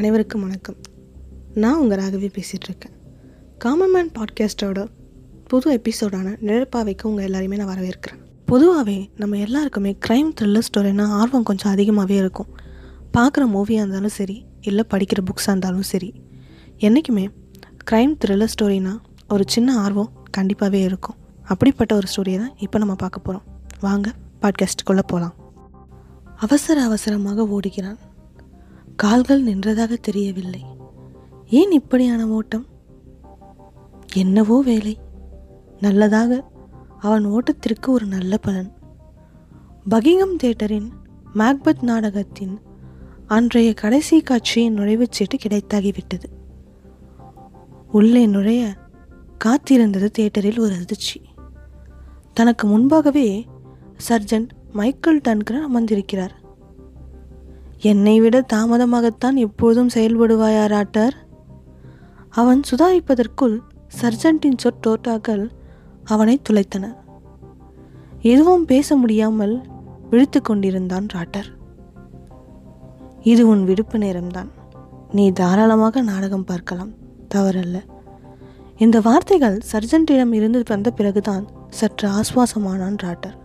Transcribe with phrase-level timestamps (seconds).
[0.00, 0.76] அனைவருக்கும் வணக்கம்.
[1.54, 2.94] நான் உங்கள் ராகவி பேசிகிட்ருக்கேன்
[3.58, 4.86] காமன் மேன் பாட்காஸ்டோட
[5.46, 8.20] புது எபிசோடான நிழற்பாவைக்கு உங்கள் எல்லாருமே நான் வரவேற்கிறேன்.
[8.46, 12.46] பொதுவாகவே நம்ம எல்லாருக்குமே க்ரைம் த்ரில்லர் ஸ்டோரினா ஆர்வம் கொஞ்சம் அதிகமாகவே இருக்கும்.
[13.16, 16.14] பார்க்குற மூவியாக இருந்தாலும் சரி இல்லை படிக்கிற புக்ஸாக இருந்தாலும் சரி
[16.78, 17.28] என்றைக்குமே
[17.90, 21.16] க்ரைம் த்ரில்லர் ஸ்டோரினா ஒரு சின்ன ஆர்வம் கண்டிப்பாகவே இருக்கும்.
[21.44, 23.46] அப்படிப்பட்ட ஒரு ஸ்டோரியை தான் இப்போ நம்ம பார்க்க போகிறோம்
[23.80, 25.34] வாங்க பாட்காஸ்ட்டுக்குள்ளே போகலாம்
[26.36, 27.98] அவசர அவசரமாக ஓடுகிறான்
[29.00, 30.64] கால்கள் நின்றதாக தெரியவில்லை.
[31.46, 32.66] ஏன் இப்படியான ஓட்டம்?
[34.14, 34.98] என்னவோ வேலை.
[35.80, 36.50] நல்லதாக
[36.98, 38.72] அவன் ஓட்டத்திற்கு ஒரு நல்ல பலன்.
[39.90, 40.92] பகிங்கம் தியேட்டரின்
[41.34, 42.60] மேக்பத் நாடகத்தின்
[43.26, 46.24] அன்றைய கடைசி காட்சியின் நுழைவுச் சீட்டு கிடைத்தாகிவிட்டது.
[47.92, 48.76] உள்ளே நுழைய
[49.44, 51.22] காத்திருந்தது தியேட்டரில் ஒரு அதிர்ச்சி.
[52.32, 53.46] தனக்கு முன்பாகவே
[54.08, 56.39] சர்ஜன்ட் மைக்கேல் டன்கரன் அமர்ந்திருக்கிறார்.
[57.82, 61.10] என்னை விட தாமதமாகத்தான் எப்போதும் செயல்படுவாயா ராட்டர்
[62.28, 63.58] அவன் சுதாரிப்பதற்குள்
[64.02, 65.50] சர்ஜன்ட்டின் சொற்றோட்டாக்கள்
[66.04, 66.96] அவனை துளைத்தன.
[68.20, 69.60] எதுவும் பேச முடியாமல்
[70.10, 71.44] விழித்து கொண்டிருந்தான் ராட்டர்.
[73.20, 74.48] இது உன் விடுப்பு நேரம்தான்.
[75.10, 76.90] நீ தாராளமாக நாடகம் பார்க்கலாம்.
[77.34, 77.78] தவறல்ல.
[78.76, 83.36] இந்த வார்த்தைகள் சர்ஜன்ட்டிடம் இருந்து வந்த பிறகுதான் சற்று ஆஸ்வாசமானான் ராட்டர்.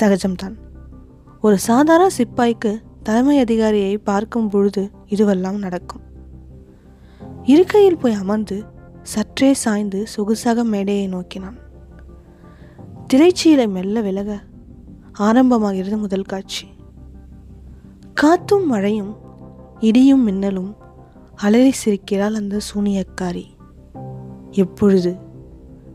[0.00, 0.54] சகஜம்தான்.
[1.40, 6.00] ஒரு சாதாரண சிப்பாய்க்கு தலைமை அதிகாரியை பார்க்கும் பொழுது இதுவெல்லாம் நடக்கும்.
[7.42, 8.64] இருக்கையில் போய் அமர்ந்து
[9.02, 11.56] சற்றே சாய்ந்து சொகுசாக மேடையை நோக்கினான்.
[13.14, 14.40] திரைச்சீலை மெல்ல விலக
[15.18, 16.66] ஆரம்பமாகிறது முதல் காட்சி.
[18.14, 19.16] காத்தும் மழையும்
[19.80, 20.76] இடியும் மின்னலும்
[21.34, 23.44] அலறி சிரிக்கிறாள் அந்த சூனியக்காரி.
[24.50, 25.16] எப்பொழுது?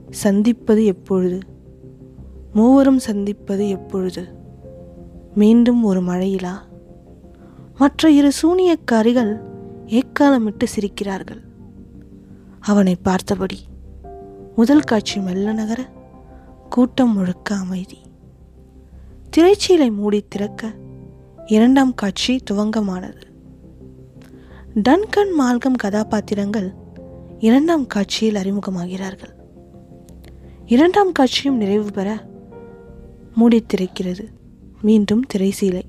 [0.10, 1.40] சந்திப்பது எப்பொழுது?
[2.54, 4.26] மூவரும் சந்திப்பது எப்பொழுது?
[5.36, 6.70] மீண்டும் ஒரு மழையிலா?
[7.82, 9.32] மற்ற இரு சூனியக்காரிகள்
[9.86, 11.42] ஏக்காலமிட்டு சிரிக்கிறார்கள்.
[12.60, 13.60] அவனை பார்த்தபடி
[14.56, 15.90] முதல் காட்சி மெல்ல நகர
[16.70, 17.98] கூட்டம் முழுக்க அமைதி.
[19.38, 20.74] திரைச்சீலை மூடி திறக்க
[21.46, 23.22] இரண்டாம் காட்சி துவங்கமானது.
[24.74, 26.74] டன்கன் மால்கம் கதாபாத்திரங்கள்
[27.40, 29.34] இரண்டாம் காட்சியில் அறிமுகமாகிறார்கள்.
[30.66, 32.26] இரண்டாம் காட்சியும் நிறைவு பெற
[33.36, 34.28] மூடித்திருக்கிறது.
[34.82, 35.84] மீண்டும் திரைசீலை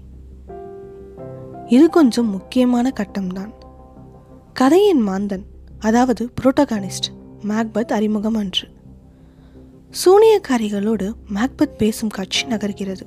[1.72, 3.52] இது கொஞ்சம் முக்கியமான கட்டம்தான்.
[4.52, 5.44] கதையின் மாந்தன்
[5.78, 7.08] அதாவது புரோட்டகானிஸ்ட்
[7.48, 8.68] மேக்பத் அறிமுகம் அன்று.
[10.04, 13.00] சூனியக்காரிகளோடு மேக்பத் பேசும் காட்சி நகர்கிறது.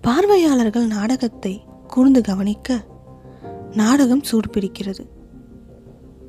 [0.00, 2.84] பார்வையாளர்கள் நாடகத்தை கூர்ந்து கவனிக்க
[3.72, 5.06] நாடகம் சூடுபிடிக்கிறது.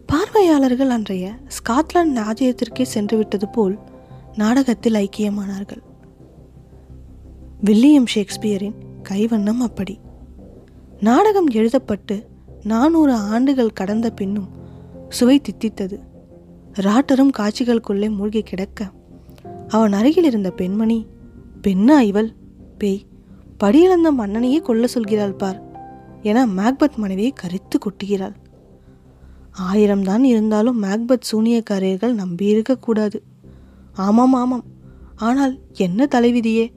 [0.05, 3.79] பார்வையாளர்கள் அன்றைய ஸ்காட்லாந்து ராஜ்யத்திற்கே சென்றுவிட்டது போல்
[4.35, 5.81] நாடகத்தில் ஐக்கியமானார்கள்.
[7.61, 8.75] வில்லியம் ஷேக்ஸ்பியரின்
[9.09, 9.99] கைவண்ணம் அப்படி.
[11.03, 12.25] நாடகம் எழுதப்பட்டு
[12.63, 14.47] நானூறு ஆண்டுகள் கடந்த பின்னும்
[15.09, 15.99] சுவை தித்தித்தது.
[16.73, 18.91] ராட்டரும் காட்சிகளுக்குள்ளே மூழ்கி கிடக்க.
[19.67, 21.05] அவன் அருகில் இருந்த பெண்மணி
[21.63, 22.33] பெண்ணா இவள்?
[22.77, 23.05] பேய்
[23.63, 25.61] படியிழந்த மன்னனையே கொல்ல சொல்கிறாள் பார்
[26.21, 28.35] என மேக்பத் மனைவியை கரித்து கொட்டுகிறாள்.
[29.51, 33.19] ஆயிரம் தான் இருந்தாலும் மேக்பத் சூனியக்காரர்கள் நம்பியிருக்கக்கூடாது
[33.93, 34.63] ஆமாம் ஆமாம்.
[35.15, 36.71] ஆனால் என்ன தலைவிதியே?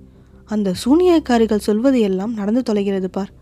[0.45, 3.36] அந்த சூனியக்காரிகள் சொல்வது எல்லாம் நடந்து தொலைகிறது பார்.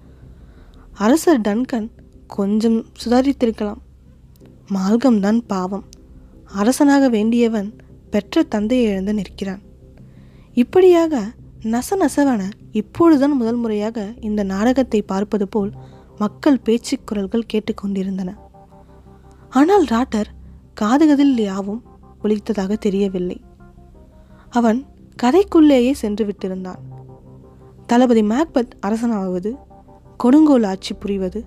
[0.95, 1.91] அரசர் டன்கன்
[2.27, 3.81] கொஞ்சம் சுதாரித்திருக்கலாம்.
[4.75, 5.85] மால்கம்தான் பாவம்.
[6.45, 7.77] அரசனாக வேண்டியவன்
[8.11, 9.63] பெற்ற தந்தையை இழந்து நிற்கிறான்.
[10.53, 11.23] இப்படியாக
[11.63, 15.73] நச நசவன இப்பொழுதுதான் முதல் முறையாக இந்த நாடகத்தை பார்ப்பது போல்
[16.19, 18.35] மக்கள் பேச்சு குரல்கள் கேட்டுக்கொண்டிருந்தன
[19.51, 20.31] ஆனால் ராட்டர்
[20.81, 21.83] காதுகதில் யாவும்
[22.23, 23.41] ஒழித்ததாக தெரியவில்லை.
[24.51, 24.87] அவன்
[25.23, 26.83] கதைக்குள்ளேயே சென்று விட்டிருந்தான்.
[27.87, 29.57] தளபதி மேக்பத் அரசனாவது
[30.25, 31.45] கொடுங்கோல் ஆட்சி புரிவது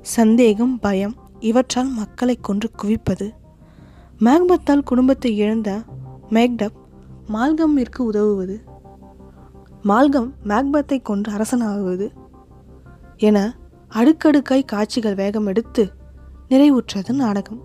[0.00, 3.26] சந்தேகம் பயம் இவற்றால் மக்களை கொன்று குவிப்பது.
[4.18, 5.70] மேக்பத்தால் குடும்பத்தை இழந்த
[6.30, 6.76] மேக்டப்
[7.32, 8.56] மால்கம்மிற்கு உதவுவது.
[9.84, 12.08] மால்கம் மேக்பத்தை கொன்று அரசனாகுவது
[13.16, 13.56] என
[13.88, 15.90] அடுக்கடுக்காய் காட்சிகள் வேகம் எடுத்து
[16.48, 17.60] நிறைவுற்றது நாடகம்.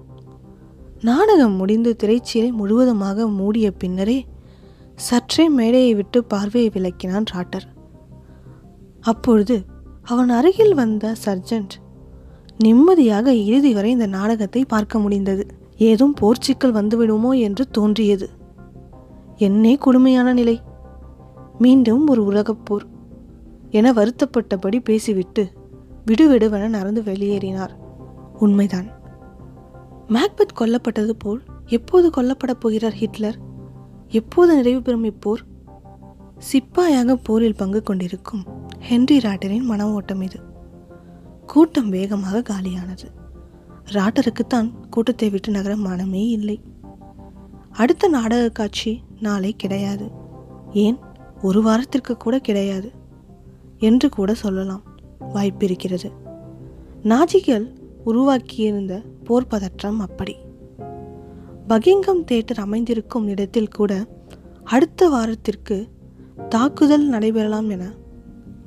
[1.01, 4.25] நாடகம் முடிந்து திரைச்சீலை முழுவதுமாக மூடிய பின்னரே
[4.95, 7.67] சற்றே மேடையை விட்டு பார்வையை விளக்கினான் ராட்டர்.
[9.01, 9.75] அப்பொழுது
[10.07, 11.74] அவன் அருகில் வந்த சர்ஜன்ட்
[12.57, 15.45] நிம்மதியாக இறுதி வரை இந்த நாடகத்தை பார்க்க முடிந்தது.
[15.77, 18.30] ஏதும் போர்ச்சிக்கல் வந்துவிடுமோ என்று தோன்றியது.
[19.36, 20.62] என்னே கொடுமையான நிலை.
[21.57, 22.86] மீண்டும் ஒரு உலகப் போர்
[23.69, 25.51] என வருத்தப்பட்டபடி பேசிவிட்டு
[26.06, 27.74] விடுவிடுவென நடந்து வெளியேறினார்.
[28.39, 28.88] உண்மைதான்.
[30.07, 33.38] மேக்பத் கொல்லப்பட்டது போல் எப்போது கொல்லப்படப் போகிறார் ஹிட்லர்?
[34.07, 35.42] எப்போது நிறைவு பெறும் இப்போர்?
[36.51, 38.44] சிப்பாயாக போரில் பங்கு கொண்டிருக்கும்.
[38.87, 40.39] ஹென்றி ராட்டரின் மன ஓட்டம் இது.
[41.45, 43.11] கூட்டம் வேகமாக காலியானது.
[43.91, 46.61] ராட்டருக்குத்தான் கூட்டத்தை விட்டு நகர மனமே இல்லை.
[47.71, 50.11] அடுத்த நாடக காட்சி நாளை கிடையாது.
[50.73, 50.97] ஏன்?
[51.41, 52.91] ஒரு வாரத்திற்கு கூட கிடையாது.
[53.77, 54.81] என்று கூட சொல்லலாம்.
[55.33, 56.11] வாய்ப்பிருக்கிறது
[57.03, 57.75] நாஜிகள்
[58.05, 60.35] உருவாக்கியிருந்த போர் பதற்றம் அப்படி.
[61.67, 64.07] பகிங்கம் தேட்டர் அமைந்திருக்கும் இடத்தில் கூட
[64.63, 65.87] அடுத்த வாரத்திற்கு
[66.49, 68.05] தாக்குதல் நடைபெறலாம் என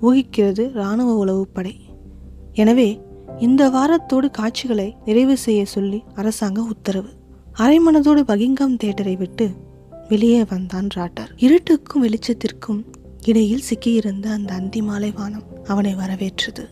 [0.02, 1.75] ஊகிக்கிறது இராணுவ உளவுப்படை.
[2.52, 3.00] எனவே
[3.38, 7.08] இந்த வாரத்தோடு காட்சிகளை நிறைவு செய்ய சொல்லி அரசாங்க உத்தரவு.
[7.55, 9.50] அரைமனதோடு பகிங்கம் தேட்டரை விட்டு
[10.08, 11.31] வெளியே வந்தான் ராட்டர்.
[11.37, 12.85] இருட்டுக்கும் வெளிச்சத்திற்கும்
[13.26, 16.69] இடையில் சிக்கியிருந்த அந்த அந்திமாலை வானம் அவனை வரவேற்றது.